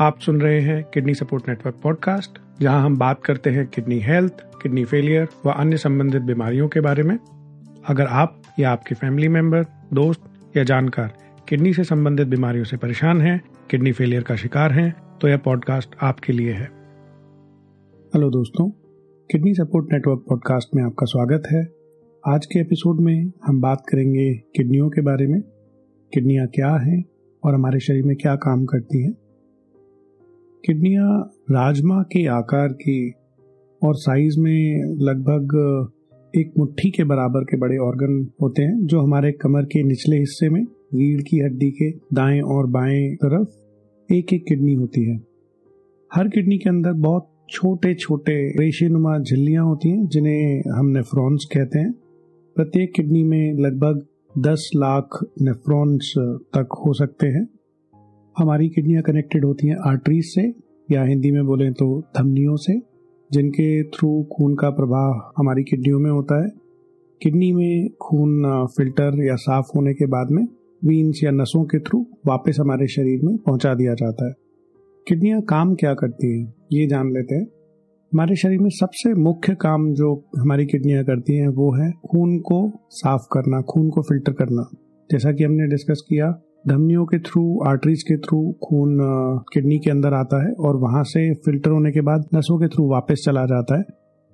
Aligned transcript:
आप 0.00 0.18
सुन 0.20 0.40
रहे 0.40 0.60
हैं 0.60 0.82
किडनी 0.84 1.12
सपोर्ट 1.14 1.48
नेटवर्क 1.48 1.76
पॉडकास्ट, 1.82 2.38
जहाँ 2.60 2.84
हम 2.84 2.96
बात 2.98 3.22
करते 3.24 3.50
हैं 3.50 3.66
किडनी 3.66 3.98
हेल्थ, 3.98 4.32
किडनी 4.62 4.84
फेलियर 4.84 5.28
व 5.46 5.50
अन्य 5.50 5.76
संबंधित 5.76 6.22
बीमारियों 6.22 6.68
के 6.68 6.80
बारे 6.80 7.02
में। 7.02 7.18
अगर 7.88 8.06
आप 8.06 8.42
या 8.58 8.70
आपके 8.70 8.94
फैमिली 8.94 9.28
मेंबर, 9.28 9.64
दोस्त 9.94 10.56
या 10.56 10.64
जानकार 10.64 11.12
किडनी 11.48 11.72
से 11.74 11.84
संबंधित 11.84 12.28
बीमारियों 12.28 12.64
से 12.64 12.76
परेशान 12.76 13.20
हैं, 13.20 13.40
किडनी 13.70 13.92
फेलियर 13.92 14.22
का 14.22 14.36
शिकार 14.36 14.72
हैं 14.72 14.90
तो 15.20 15.28
यह 15.28 15.36
पॉडकास्ट 15.36 15.96
आपके 16.02 16.32
लिए 16.32 16.52
है। 16.52 16.68
हेलो 18.14 18.30
दोस्तों, 18.30 18.68
किडनी 19.30 19.54
सपोर्ट 19.54 19.92
नेटवर्क 19.92 20.24
पॉडकास्ट 20.28 20.76
में 20.76 20.82
आपका 20.82 21.06
स्वागत 21.06 21.42
है। 21.52 21.66
आज 22.24 22.46
के 22.46 22.60
एपिसोड 22.60 23.00
में 23.00 23.32
हम 23.46 23.60
बात 23.60 23.82
करेंगे 23.88 24.32
किडनियों 24.56 24.90
के 24.90 25.00
बारे 25.00 25.26
में। 25.26 25.40
किडनियाँ 26.12 26.46
क्या 26.46 26.76
हैं 26.80 27.04
और 27.42 27.54
हमारे 27.54 27.80
शरीर 27.80 28.04
में 28.04 28.16
क्या 28.16 28.34
काम 28.34 28.64
करती 28.64 29.02
हैं। 29.02 29.23
किडनियाँ 30.66 31.30
राजमा 31.50 32.02
के 32.02 32.26
आकार 32.26 32.68
की 32.68 33.12
और 33.82 33.94
साइज़ 33.94 34.40
में 34.40 34.94
लगभग 34.98 35.48
एक 36.36 36.52
मुट्ठी 36.58 36.90
के 36.90 37.04
बराबर 37.04 37.44
के 37.44 37.56
बड़े 37.56 37.76
ऑर्गन 37.76 38.28
होते 38.42 38.62
हैं, 38.62 38.86
जो 38.86 39.00
हमारे 39.00 39.32
कमर 39.32 39.62
के 39.62 39.82
निचले 39.82 40.18
हिस्से 40.18 40.48
में, 40.48 40.62
रीढ़ 40.94 41.20
की 41.20 41.38
हड्डी 41.40 41.70
के 41.70 41.90
दाएँ 41.90 42.40
और 42.40 42.66
बाएँ 42.66 43.14
तरफ़ 43.14 43.48
एक 44.12 44.32
एक 44.32 44.44
किडनी 44.48 44.74
होती 44.74 45.04
है। 45.04 45.20
हर 46.14 46.28
किडनी 46.28 46.58
के 46.58 46.70
अंदर 46.70 46.92
बहुत 46.92 47.30
छोटे 47.50 47.94
छोटे 47.94 48.48
रेशेनुमा 48.48 49.18
झिल्लियाँ 49.18 49.64
होती 49.64 49.88
हैं, 49.88 50.06
जिन्हें 50.06 50.62
हम 50.78 50.86
नेफ्रॉन्स 50.86 51.44
कहते 51.44 51.78
हैं। 51.78 51.92
प्रत्येक 52.56 52.92
किडनी 52.94 53.24
में 53.24 53.54
लगभग 53.54 54.06
10 54.38 54.70
लाख 54.76 55.26
नेफ्रॉन्स 55.42 56.14
तक 56.18 56.68
हो 56.86 56.92
सकते 56.92 57.26
हैं। 57.26 57.48
हमारी 58.38 58.68
किडनियाँ 58.68 59.02
कनेक्टेड 59.02 59.44
होती 59.44 59.68
हैं 59.68 59.76
आर्टरीज 59.86 60.24
से, 60.24 60.42
या 60.92 61.04
हिंदी 61.04 61.30
में 61.30 61.44
बोले 61.46 61.70
तो 61.70 62.02
धमनियों 62.18 62.56
से, 62.56 62.80
जिनके 63.30 63.82
थ्रू 63.82 64.22
खून 64.32 64.54
का 64.54 64.70
प्रवाह 64.70 65.32
हमारी 65.38 65.62
किडनियों 65.62 65.98
में 65.98 66.10
होता 66.10 66.42
है। 66.44 66.50
किडनी 67.22 67.52
में 67.52 67.88
खून 68.02 68.66
फ़िल्टर 68.66 69.24
या 69.24 69.34
साफ़ 69.34 69.66
होने 69.76 69.94
के 69.94 70.06
बाद 70.06 70.30
में 70.30 70.42
वीन्स 70.84 71.20
या 71.24 71.30
नसों 71.30 71.64
के 71.64 71.78
थ्रू 71.78 72.06
वापस 72.26 72.56
हमारे 72.60 72.86
शरीर 72.86 73.20
में 73.24 73.36
पहुँचा 73.36 73.74
दिया 73.74 73.94
जाता 73.94 74.26
है। 74.26 74.32
किडनियाँ 75.06 75.40
काम 75.42 75.74
क्या 75.74 75.94
करती 75.94 76.38
हैं, 76.38 76.54
ये 76.72 76.86
जान 76.86 77.12
लेते 77.12 77.34
हैं। 77.34 77.46
हमारे 78.12 78.36
शरीर 78.36 78.58
में 78.58 78.70
सबसे 78.70 79.14
मुख्य 79.14 79.54
काम 79.54 79.92
जो 79.92 80.14
हमारी 80.38 80.66
किडनियाँ 80.66 81.04
करती 81.04 81.36
हैं 81.36 81.48
वो 81.48 81.72
है 81.72 81.90
खून 81.90 82.38
को 82.38 82.86
साफ़ 82.90 83.26
करना, 83.32 83.60
खून 83.60 83.90
को 83.90 84.02
फ़िल्टर 84.02 84.32
करना। 84.32 84.70
जैसा 85.10 85.32
कि 85.32 85.44
हमने 85.44 85.66
डिस्कस 85.66 86.02
किया 86.08 86.30
धमनियों 86.64 87.04
के 87.04 87.18
थ्रू 87.18 87.42
आर्टरीज 87.68 88.02
के 88.02 88.16
थ्रू 88.16 88.38
खून 88.62 88.98
किडनी 89.52 89.78
के 89.78 89.90
अंदर 89.90 90.14
आता 90.14 90.42
है 90.44 90.52
और 90.58 90.76
वहाँ 90.76 91.02
से 91.04 91.22
फ़िल्टर 91.36 91.70
होने 91.70 91.90
के 91.92 92.00
बाद 92.00 92.24
नसों 92.34 92.58
के 92.58 92.68
थ्रू 92.68 92.86
वापस 92.90 93.22
चला 93.24 93.44
जाता 93.46 93.78
है। 93.78 93.82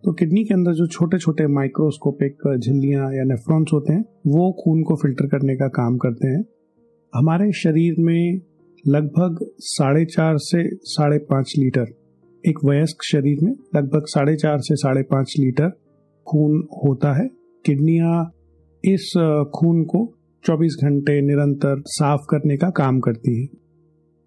तो 0.05 0.13
किडनी 0.13 0.45
के 0.45 0.55
अंदर 0.55 0.73
जो 0.73 0.87
छोटे 0.87 1.19
छोटे 1.19 1.47
माइक्रोस्कोपिक 1.47 2.47
झिल्लियाँ 2.57 3.11
या 3.13 3.25
नेफ्रॉन्स 3.25 3.73
होते 3.73 3.93
हैं, 3.93 4.05
वो 4.27 4.53
खून 4.61 4.83
को 4.83 4.97
फ़िल्टर 4.97 5.27
करने 5.29 5.57
का 5.57 5.69
काम 5.71 5.97
करते 5.97 6.29
हैं। 6.29 6.45
हमारे 7.13 7.51
शरीर 7.55 7.97
में 7.99 8.41
लगभग 8.85 9.45
साढ़े 9.61 10.05
चार 10.07 10.37
से 10.41 10.63
साढ़े 10.89 11.19
पाँच 11.31 11.55
लीटर, 11.59 11.87
एक 12.45 12.65
वयस्क 12.65 13.05
शरीर 13.05 13.45
में 13.45 13.53
लगभग 13.77 14.07
साढ़े 14.07 14.37
चार 14.37 14.59
से 14.61 14.77
साढ़े 14.77 15.03
पाँच 15.11 15.35
लीटर 15.39 15.71
खून 16.27 16.63
होता 16.77 17.13
है। 17.13 17.29
किडनियाँ 17.65 18.25
इस 18.85 19.13
खून 19.55 19.83
को 19.85 20.07
24 20.45 20.77
घंटे 20.85 21.21
निरंतर 21.21 21.83
साफ़ 21.87 22.21
करने 22.31 22.57
का 22.57 22.69
काम 22.71 23.01
करती 23.01 23.41
है। 23.41 23.47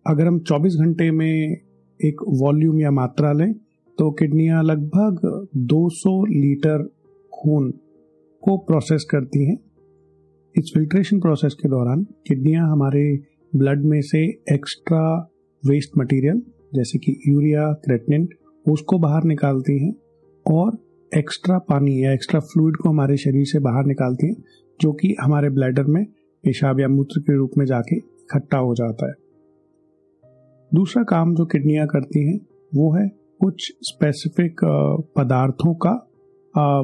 अगर 0.06 0.28
हम 0.28 0.40
24 0.40 0.76
घंटे 0.76 1.10
में 1.12 1.58
एक 2.00 2.22
वॉल्यूम 2.42 2.80
या 2.80 2.92
मात्रा 2.92 3.32
लें 3.32 3.54
तो 3.98 4.12
किडनियाँ 4.12 4.64
लगभग 4.64 5.48
200 5.68 6.14
लीटर 6.26 6.84
खून 7.34 7.72
को 8.44 8.58
प्रोसेस 8.58 9.06
करती 9.12 9.46
हैं। 9.46 9.58
इस 10.56 10.72
फिल्ट्रेशन 10.74 11.20
प्रोसेस 11.20 11.54
के 11.54 11.70
दौरान 11.70 12.04
किडनियाँ 12.28 12.70
हमारे 12.72 13.06
ब्लड 13.56 13.86
में 13.86 14.02
से 14.02 14.24
एक्स्ट्रा 14.54 15.04
वेस्ट 15.64 15.98
मटेरियल, 15.98 16.42
जैसे 16.76 17.00
कि 17.00 17.20
यूरिया, 17.28 17.72
क्रेटनिन, 17.74 18.28
उसको 18.66 19.00
बाहर 19.00 19.24
निकालती 19.24 19.80
हैं 19.86 19.94
और 20.46 20.78
एक्स्ट्रा 21.14 21.58
पानी 21.60 22.04
या 22.04 22.12
एक्स्ट्रा 22.14 22.40
फ्लूड 22.40 22.78
को 22.78 22.90
हमारे 22.90 23.18
शरीर 23.18 23.44
से 23.46 23.60
बाहर 23.60 23.86
निकालती 23.86 24.28
हैं, 24.28 24.36
जो 24.80 24.92
कि 24.92 25.16
हमारे 25.22 25.50
ब्लैडर 25.50 25.84
में 25.86 26.04
पेशाब 26.44 26.80
या 26.80 26.88
मूत्र 26.88 27.20
के 27.22 27.36
रूप 27.38 27.52
में 27.58 27.66
जाके 27.66 27.96
इकट्ठा 27.96 28.58
हो 28.58 28.74
जाता 28.76 29.08
है। 29.08 29.14
दूसरा 30.72 31.04
काम 31.04 31.36
जो 31.36 31.46
किडनियाँ 31.46 31.88
करती 31.88 32.28
हैं, 32.28 32.40
वो 32.76 32.92
है 32.94 33.08
कुछ 33.42 33.72
स्पेसिफिक 33.82 34.64
पदार्थों 35.18 35.74
का 35.76 35.94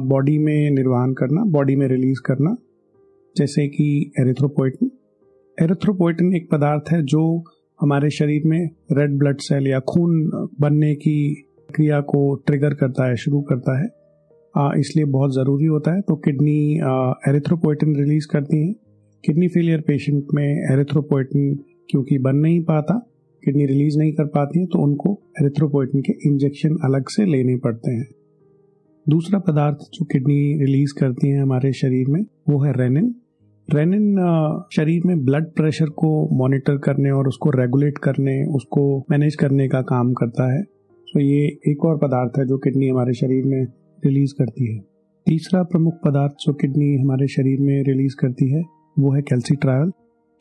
बॉडी 0.04 0.38
में 0.38 0.70
निर्वहन 0.70 1.12
करना 1.12 1.44
बॉडी 1.50 1.76
में 1.76 1.86
रिलीज़ 1.88 2.20
करना, 2.26 2.56
जैसे 3.36 3.68
कि 3.68 4.12
एरिथ्रोपोइटिन 4.20 4.90
एरिथ्रोपोइटिन 5.58 6.34
एक 6.36 6.50
पदार्थ 6.50 6.92
है 6.92 7.02
जो 7.04 7.22
हमारे 7.80 8.10
शरीर 8.10 8.42
में 8.46 8.60
रेड 8.92 9.18
ब्लड 9.18 9.40
सेल 9.40 9.66
या 9.66 9.80
खून 9.80 10.28
बनने 10.60 10.94
की 10.94 11.46
क्रिया 11.74 12.00
को 12.00 12.34
ट्रिगर 12.46 12.74
करता 12.74 13.08
है, 13.08 13.16
शुरू 13.16 13.40
करता 13.42 13.80
है। 13.80 13.99
इसलिए 14.54 15.04
बहुत 15.06 15.34
ज़रूरी 15.34 15.66
होता 15.66 15.94
है। 15.94 16.00
तो 16.00 16.16
किडनी 16.18 16.58
एरिथ्रोपोइटिन 17.28 17.96
रिलीज़ 17.96 18.26
करती 18.28 18.66
हैं। 18.66 18.74
किडनी 19.24 19.48
फेलियर 19.48 19.80
पेशेंट 19.80 20.26
में 20.34 20.44
एरिथ्रोपोइटिन 20.44 21.54
क्योंकि 21.90 22.18
बन 22.18 22.36
नहीं 22.36 22.60
पाता, 22.64 22.94
किडनी 23.42 23.66
रिलीज़ 23.66 23.98
नहीं 23.98 24.12
कर 24.12 24.26
पाती 24.28 24.60
है 24.60 24.66
तो 24.66 24.78
उनको 24.78 25.12
एरिथ्रोपोइटिन 25.40 26.00
के 26.00 26.12
इंजेक्शन 26.28 26.76
अलग 26.84 27.08
से 27.08 27.24
लेने 27.26 27.56
पड़ते 27.58 27.90
हैं। 27.90 28.06
दूसरा 29.06 29.38
पदार्थ 29.38 29.78
जो 29.94 30.04
किडनी 30.04 30.42
रिलीज़ 30.60 30.94
करती 30.94 31.28
है 31.28 31.40
हमारे 31.42 31.72
शरीर 31.72 32.08
में, 32.08 32.24
वो 32.48 32.62
है 32.64 32.72
रेनिन 32.72 33.14
रेनिन 33.68 34.66
शरीर 34.72 35.02
में 35.06 35.24
ब्लड 35.24 35.44
प्रेशर 35.56 35.88
को 35.94 36.08
मॉनिटर 36.38 36.76
करने 36.78 37.10
और 37.10 37.28
उसको 37.28 37.50
रेगुलेट 37.50 37.98
करने, 37.98 38.42
उसको 38.46 38.82
मैनेज 39.10 39.34
करने 39.34 39.68
का 39.68 39.80
काम 39.82 40.12
करता 40.12 40.52
है। 40.52 40.62
तो 40.62 41.20
ये 41.20 41.46
एक 41.68 41.84
और 41.84 41.96
पदार्थ 41.98 42.38
है 42.38 42.46
जो 42.46 42.58
किडनी 42.58 42.88
हमारे 42.88 43.12
शरीर 43.14 43.44
में 43.44 43.66
रिलीज़ 44.06 44.34
करती 44.38 44.74
है। 44.74 44.80
तीसरा 45.26 45.62
प्रमुख 45.62 45.94
पदार्थ 46.04 46.32
जो 46.32 46.52
किडनी 46.52 46.96
हमारे 46.96 47.26
शरीर 47.26 47.60
में 47.60 47.82
रिलीज़ 47.82 48.16
करती 48.20 48.50
है, 48.50 48.62
वो 48.98 49.14
है 49.14 49.22
कैल्सीट्रायल 49.22 49.90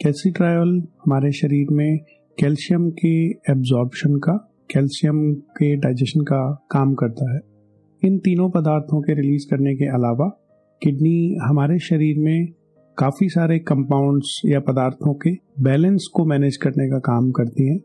कैल्सीट्रायल 0.03 0.83
हमारे 1.05 1.31
शरीर 1.31 1.67
में 1.71 1.97
कैल्शियम 2.39 2.89
के 2.89 3.29
एब्जॉर्बशन 3.29 4.15
का, 4.15 4.33
कैल्शियम 4.73 5.33
के 5.33 5.75
डाइजेशन 5.75 6.21
का 6.21 6.67
काम 6.71 6.93
करता 6.93 7.33
है। 7.33 7.41
इन 8.03 8.17
तीनों 8.17 8.49
पदार्थों 8.49 9.01
के 9.01 9.13
रिलीज़ 9.13 9.47
करने 9.49 9.75
के 9.75 9.85
अलावा 9.85 10.27
किडनी 10.83 11.37
हमारे 11.41 11.79
शरीर 11.79 12.19
में 12.19 12.47
काफ़ी 12.97 13.29
सारे 13.29 13.59
कंपाउंड्स 13.59 14.41
या 14.45 14.59
पदार्थों 14.59 15.13
के 15.13 15.31
बैलेंस 15.63 16.07
को 16.13 16.25
मैनेज 16.25 16.57
करने 16.57 16.89
का 16.89 16.99
काम 16.99 17.31
करती 17.31 17.67
हैं। 17.67 17.79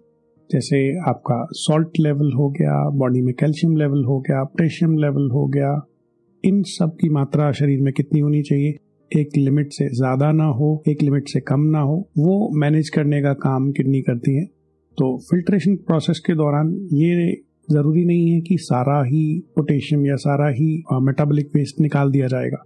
जैसे 0.54 0.78
आपका 1.08 1.36
सॉल्ट 1.56 1.98
लेवल 2.00 2.32
हो 2.32 2.48
गया 2.50 2.72
बॉडी 2.98 3.20
में 3.22 3.32
कैल्शियम 3.34 3.76
लेवल 3.76 4.04
हो 4.04 4.18
गया 4.20 4.42
पोटेशियम 4.44 4.96
लेवल 4.98 5.30
हो 5.30 5.46
गया, 5.48 5.70
इन 6.44 6.62
सब 6.68 6.96
की 7.00 7.08
मात्रा 7.08 7.50
शरीर 7.52 7.80
में 7.80 7.92
कितनी 7.92 8.20
होनी 8.20 8.42
चाहिए? 8.42 8.76
एक 9.10 9.36
लिमिट 9.36 9.72
से 9.72 9.88
ज़्यादा 9.88 10.30
ना 10.32 10.44
हो, 10.44 10.82
एक 10.88 11.02
लिमिट 11.02 11.28
से 11.28 11.40
कम 11.40 11.60
ना 11.70 11.80
हो, 11.80 11.96
वो 12.18 12.50
मैनेज 12.60 12.88
करने 12.88 13.20
का 13.22 13.32
काम 13.40 13.70
किडनी 13.72 14.00
करती 14.02 14.36
है। 14.36 14.44
तो 14.98 15.16
फिल्ट्रेशन 15.30 15.76
प्रोसेस 15.86 16.18
के 16.18 16.34
दौरान 16.34 16.72
ये 16.92 17.32
ज़रूरी 17.70 18.04
नहीं 18.04 18.30
है 18.30 18.40
कि 18.40 18.56
सारा 18.60 19.02
ही 19.04 19.24
पोटेशियम 19.56 20.06
या 20.06 20.16
सारा 20.18 20.48
ही 20.50 20.72
मेटाबॉलिक 21.02 21.50
वेस्ट 21.54 21.80
निकाल 21.80 22.10
दिया 22.10 22.26
जाएगा। 22.26 22.62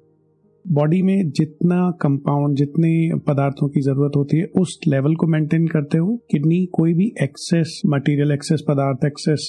बॉडी 0.72 1.02
में 1.02 1.30
जितना 1.30 1.90
कंपाउंड 1.90 2.56
जितने 2.56 3.18
पदार्थों 3.18 3.68
की 3.68 3.80
ज़रूरत 3.80 4.12
होती 4.16 4.38
है 4.38 4.44
उस 4.60 4.80
लेवल 4.88 5.14
को 5.14 5.26
मेंटेन 5.26 5.66
करते 5.66 5.98
हुए 5.98 6.16
किडनी 6.16 6.66
कोई 6.72 6.94
भी 6.94 7.06
एक्सेस 7.22 7.82
मटेरियल 7.86 8.32
एक्सेस 8.32 8.64
पदार्थ 8.68 9.04
एक्सेस 9.04 9.48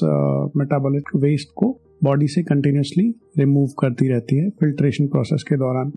मेटाबॉलिक 0.58 1.10
वेस्ट 1.16 1.50
को 1.56 1.72
बॉडी 2.04 2.28
से 2.28 2.44
कंटिन्यूसली 2.44 3.16
रिमूव 3.38 3.68
करती 3.80 4.08
रहती 4.08 4.36
है 4.36 4.50
फिल्ट्रेशन 4.50 5.08
प्रोसेस 5.08 5.44
के 5.44 5.56
दौरान। 5.56 5.90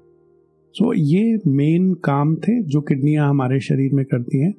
सो 0.75 0.95
so, 0.95 1.01
ये 1.01 1.39
मेन 1.49 1.93
काम 1.95 2.37
थे 2.37 2.63
जो 2.63 2.81
किडनियाँ 2.81 3.29
हमारे 3.29 3.61
शरीर 3.61 3.95
में 3.95 4.05
करती 4.05 4.45
हैं। 4.45 4.55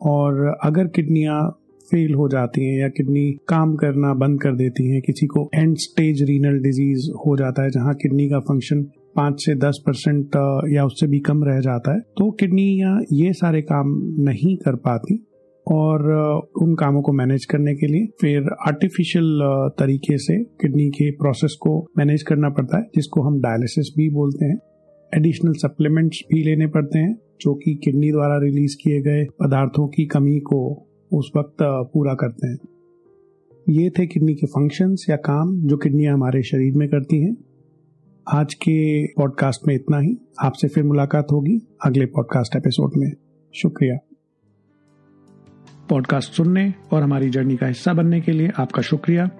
और 0.00 0.56
अगर 0.64 0.86
किडनियाँ 0.86 1.50
फेल 1.90 2.14
हो 2.14 2.28
जाती 2.28 2.64
हैं 2.64 2.80
या 2.80 2.88
किडनी 2.88 3.30
काम 3.48 3.74
करना 3.74 4.14
बंद 4.14 4.40
कर 4.40 4.56
देती 4.56 4.88
हैं 4.88 5.02
किसी 5.02 5.26
को 5.26 5.50
एंड 5.54 5.76
स्टेज 5.76 6.22
रीनल 6.22 6.58
डिज़ीज़ 6.58 7.10
हो 7.26 7.36
जाता 7.36 7.62
है 7.62 7.70
जहाँ 7.70 7.94
किडनी 7.94 8.28
का 8.28 8.40
फ़ंक्शन 8.40 8.86
पाँच 9.16 9.40
से 9.40 9.54
दस 9.54 9.82
परसेंट 9.86 10.36
या 10.72 10.84
उससे 10.84 11.06
भी 11.06 11.18
कम 11.20 11.44
रह 11.44 11.60
जाता 11.60 11.94
है 11.94 12.00
तो 12.18 12.30
किडनी 12.30 12.80
या 12.80 13.32
सारे 13.32 13.62
काम 13.62 13.92
नहीं 14.20 14.56
कर 14.56 14.76
पाती 14.76 15.16
और 15.66 16.10
उन 16.62 16.74
कामों 16.74 17.02
को 17.02 17.12
मैनेज 17.12 17.44
करने 17.44 17.74
के 17.74 17.86
लिए 17.86 18.06
फिर 18.20 18.48
आर्टिफिशियल 18.66 19.40
तरीके 19.78 20.16
से 20.18 20.38
किडनी 20.60 20.88
के 20.90 21.10
प्रोसेस 21.10 21.56
को 21.60 21.78
मैनेज 21.98 22.22
करना 22.22 22.48
पड़ता 22.50 22.78
है, 22.78 22.84
जिसको 22.94 23.22
हम 23.22 23.40
डायलिसिस 23.40 23.92
भी 23.96 24.08
बोलते 24.10 24.44
हैं। 24.44 24.58
एडिशनल 25.12 25.52
सप्लीमेंट्स 25.56 26.22
भी 26.32 26.42
लेने 26.42 26.66
पड़ते 26.66 26.98
हैं, 26.98 27.14
जो 27.40 27.54
कि 27.54 27.74
किडनी 27.74 28.10
द्वारा 28.12 28.38
रिलीज़ 28.38 28.76
किए 28.82 29.00
गए 29.02 29.24
पदार्थों 29.40 29.86
की 29.88 30.06
कमी 30.06 30.38
को 30.40 30.60
उस 31.12 31.30
वक्त 31.36 31.62
पूरा 31.62 32.14
करते 32.14 32.46
हैं। 32.46 32.58
ये 33.66 33.90
थे 33.90 34.06
किडनी 34.06 34.34
के 34.34 34.46
फ़ंक्शंस 34.46 35.06
या 35.10 35.16
काम 35.16 35.56
जो 35.60 35.76
किडनियाँ 35.76 36.14
हमारे 36.14 36.42
शरीर 36.42 36.76
में 36.76 36.88
करती 36.88 37.22
हैं। 37.22 37.34
आज 38.28 38.54
के 38.54 39.06
पॉडकास्ट 39.06 39.68
में 39.68 39.74
इतना 39.74 39.98
ही। 39.98 40.16
आपसे 40.40 40.68
फिर 40.68 40.84
मुलाकात 40.84 41.26
होगी 41.32 41.56
अगले 41.86 42.06
पॉडकास्ट 42.06 42.56
एपिसोड 42.56 42.92
में। 42.96 43.12
शुक्रिया। 43.54 43.96
पॉडकास्ट 45.88 46.32
सुनने 46.32 46.74
और 46.92 47.02
हमारी 47.02 47.30
जर्नी 47.30 47.56
का 47.56 47.66
हिस्सा 47.66 47.92
बनने 47.92 48.20
के 48.20 48.32
लिए 48.32 48.50
आपका 48.60 48.82
शुक्रिया। 48.82 49.30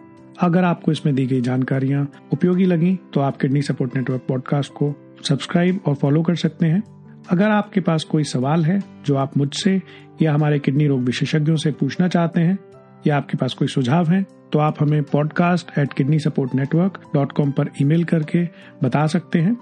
अगर 0.40 0.64
आपको 0.64 0.92
इसमें 0.92 1.14
दी 1.14 1.26
गई 1.26 1.40
जानकारियाँ 1.40 2.12
उपयोगी 2.32 2.64
लगी 2.64 2.98
तो 3.14 3.20
आप 3.20 3.36
किडनी 3.36 3.62
सपोर्ट 3.62 3.96
नेटवर्क 3.96 4.22
पॉडकास्ट 4.28 4.72
को 4.72 4.94
सब्सक्राइब 5.28 5.80
और 5.86 5.94
फॉलो 5.94 6.22
कर 6.22 6.34
सकते 6.34 6.66
हैं। 6.66 6.82
अगर 7.30 7.50
आपके 7.50 7.80
पास 7.80 8.04
कोई 8.04 8.24
सवाल 8.24 8.64
है 8.64 8.80
जो 9.06 9.16
आप 9.16 9.36
मुझसे 9.36 9.80
या 10.22 10.34
हमारे 10.34 10.58
किडनी 10.58 10.86
रोग 10.86 11.00
विशेषज्ञों 11.00 11.56
से 11.56 11.72
पूछना 11.72 12.08
चाहते 12.08 12.40
हैं 12.40 12.58
या 13.06 13.16
आपके 13.16 13.38
पास 13.38 13.54
कोई 13.54 13.68
सुझाव 13.68 14.10
है 14.10 14.26
तो 14.52 14.58
आप 14.58 14.76
हमें 14.80 15.02
podcast 15.02 15.78
at 15.78 15.92
kidney 15.92 16.18
support 16.18 16.54
network 16.54 17.10
dot 17.14 17.32
com 17.32 17.50
पर 17.50 17.68
ईमेल 17.82 18.04
करके 18.04 18.48
बता 18.82 19.06
सकते 19.06 19.38
हैं। 19.38 19.56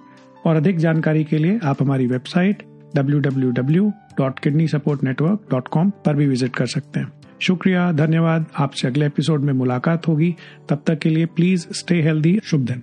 और 0.46 0.56
अधिक 0.56 0.78
जानकारी 0.78 1.24
के 1.24 1.38
लिए 1.38 1.60
आप 1.64 1.82
हमारी 1.82 2.06
वेबसाइट 2.06 2.62
www.kidneysupportnetwork.com 2.96 5.90
पर 6.04 6.14
भी 6.14 6.26
विज़िट 6.26 6.56
कर 6.56 6.66
सकते 6.66 7.00
हैं। 7.00 7.12
शुक्रिया, 7.40 7.92
धन्यवाद। 7.92 8.46
आपसे 8.58 8.88
अगले 8.88 9.06
एपिसोड 9.06 9.40
में 9.40 9.52
मुलाकात 9.52 10.08
होगी। 10.08 10.36
तब 10.68 10.82
तक 10.86 10.98
के 10.98 11.08
लिए 11.08 11.26
प्लीज़ 11.26 11.66
स्टे 11.72 12.02
हेल्दी 12.02 12.40
शुभ 12.44 12.60
दिन। 12.60 12.82